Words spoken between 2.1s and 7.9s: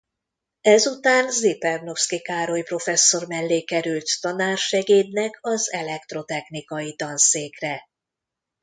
Károly professzor mellé került tanársegédnek az elektrotechnikai tanszékre.